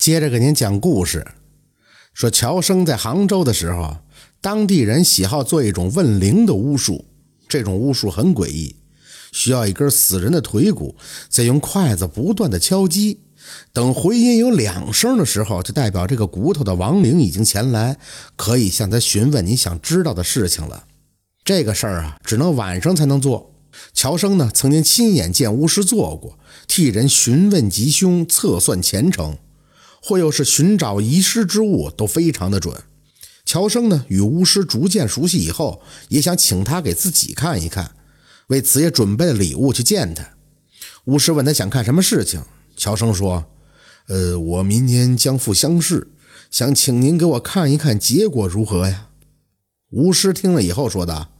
[0.00, 1.26] 接着给您讲故事，
[2.14, 3.98] 说乔生在杭州的时候，
[4.40, 7.04] 当地人喜好做一种问灵的巫术。
[7.46, 8.76] 这种巫术很诡异，
[9.30, 10.96] 需要一根死人的腿骨，
[11.28, 13.20] 再用筷子不断的敲击，
[13.74, 17.98] 等回音有两声的时候，就代表这个骨头的亡灵已经前来，
[18.36, 20.84] 可以向他询问你想知道的事情了。
[21.44, 23.54] 这个事儿啊，只能晚上才能做。
[23.92, 29.36] 乔生呢，曾经亲眼见巫师做过，替人询问吉凶，测算前程。
[30.00, 32.74] 或又是寻找遗失之物，都非常的准。
[33.44, 37.96] 乔生呢，与巫师逐渐熟悉以后，也想请他给自己看一看，
[38.46, 40.24] 为此也准备了礼物去见他。
[41.06, 42.42] 巫师问他想看什么事情，
[42.76, 43.44] 乔生说
[44.06, 46.12] ：“呃，我明年将赴乡试，
[46.50, 49.08] 想请您给我看一看结果如何呀？”
[49.90, 51.32] 巫师听了以后说道：“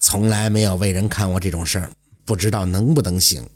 [0.00, 1.90] 从来没有为人看过这种事儿，
[2.24, 3.46] 不知道能不能行。”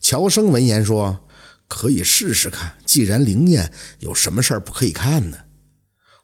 [0.00, 1.20] 乔生闻言说。
[1.74, 5.38] 可以试试看，既然灵验，有什么事儿不可以看呢？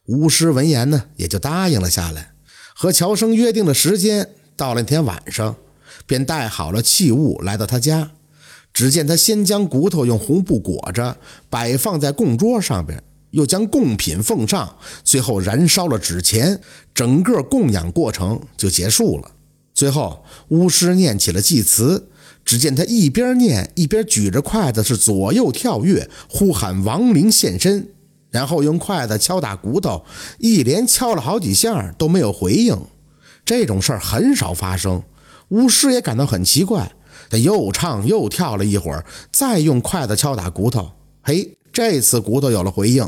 [0.05, 2.35] 巫师闻言呢，也就答应了下来，
[2.75, 4.29] 和乔生约定的时间。
[4.57, 5.57] 到了那天晚上，
[6.07, 8.11] 便带好了器物来到他家。
[8.75, 11.17] 只见他先将骨头用红布裹着，
[11.49, 16.61] 摆放在供桌上边，又将贡品奉上，最后燃烧了纸钱，
[16.93, 19.31] 整个供养过程就结束了。
[19.73, 22.11] 最后，巫师念起了祭词。
[22.49, 27.91] 只见他一边念一边举着筷子，是左右跳跃，呼喊亡灵现身，
[28.31, 30.03] 然后用筷子敲打骨头，
[30.39, 32.81] 一连敲了好几下都没有回应。
[33.45, 35.03] 这种事儿很少发生，
[35.49, 36.91] 巫师也感到很奇怪。
[37.29, 43.07] 他又唱又跳了一会儿，再用筷子敲打骨头，嘿，这次骨头有了回应。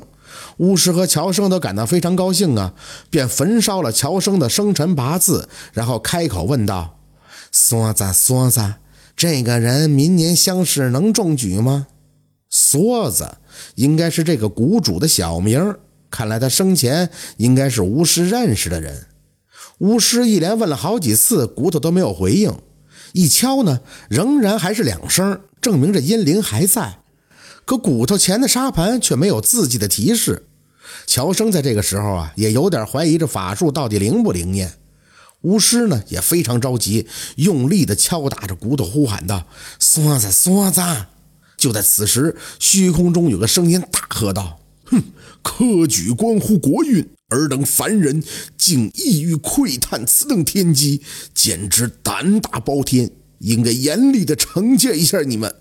[0.58, 2.74] 巫师和乔生都感到非常高兴啊，
[3.08, 6.98] 便焚烧了乔生的生辰八字，然后开口问道
[7.50, 8.74] ：“梭子，梭子。”
[9.20, 11.88] 这个人明年乡试能中举吗？
[12.50, 13.36] 梭子
[13.74, 15.76] 应该是这个谷主的小名，
[16.08, 19.08] 看来他生前应该是巫师认识的人。
[19.80, 22.50] 巫师一连问了好几次，骨头都没有回应。
[23.12, 27.00] 一敲呢，仍然还是两声，证明这阴灵还在。
[27.66, 30.46] 可骨头前的沙盘却没有字迹的提示。
[31.06, 34.72] 乔生在这个时候啊，也有点怀疑这法术到底灵不灵验。
[35.42, 37.06] 巫师呢也非常着急，
[37.36, 39.46] 用力地敲打着骨头，呼喊道
[39.80, 40.80] ：“梭子，梭子！”
[41.56, 45.02] 就在此时，虚空中有个声音大喝道：“哼，
[45.42, 48.22] 科举关乎国运，尔等凡人
[48.58, 51.02] 竟意欲窥探此等天机，
[51.34, 55.54] 简直胆大包天，应该严厉地惩戒一下你们。”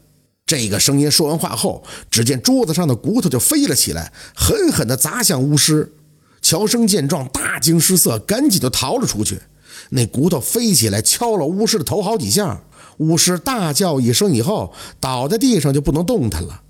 [0.45, 5.93] 这个声音说完话后，只见桌子上的骨头就飞了起来，狠狠地砸向巫师。
[6.41, 9.39] 乔生见状，大惊失色，赶紧就逃了出去。
[9.89, 12.61] 那骨头飞起来，敲了巫师的头好几下。
[12.97, 16.61] 巫师大叫一声以后，倒在地上就不能动弹了。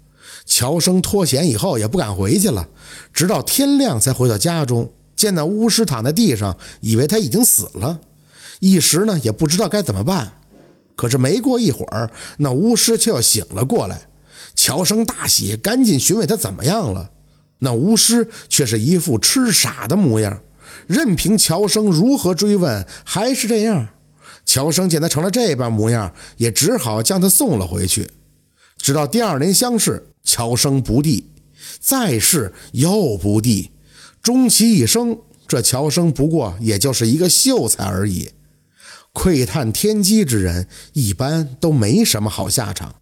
[0.46, 2.68] 乔生脱险以后也不敢回去了，
[3.14, 8.00] 直到天亮才回到家中，见那巫师躺在地上，以为他已经死了，
[8.60, 10.34] 一时呢也不知道该怎么办。
[10.96, 14.02] 可是没过一会儿，那巫师却又醒了过来。
[14.56, 17.10] 乔生大喜，赶紧询问他怎么样了。
[17.60, 20.42] 那巫师却是一副痴傻的模样。
[20.88, 23.90] 任凭乔生如何追问，还是这样。
[24.46, 28.10] 乔生见他成了这般模样，也只好将他送了回去。
[28.78, 31.30] 直到第二年乡试，乔生不第，
[31.80, 33.72] 再试又不第，
[34.24, 38.32] 终其一生，这乔生不过也就是一个秀才而已。
[39.12, 42.96] 窥探天机之人，一般都没什么好下场。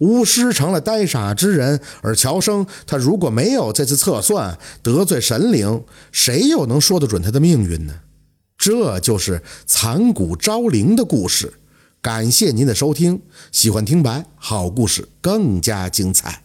[0.00, 7.94] 巫师成了呆傻之人，而乔生他如果没有这次测算得罪神灵，谁又能说得准他的命运呢？
[8.56, 11.54] 这就是残骨招灵的故事。
[12.00, 16.43] 感谢您的收听，喜欢听白好故事更加精彩。